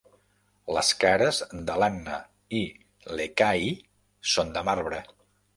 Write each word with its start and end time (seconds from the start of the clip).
Les 0.77 0.87
cares 1.03 1.41
de 1.67 1.75
l'Anna 1.83 2.17
i 2.63 2.63
l'Ekahi 3.19 3.73
són 4.35 4.55
de 4.57 4.69
marbre. 4.73 5.05